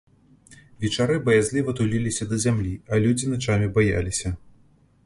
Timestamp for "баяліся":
3.79-4.35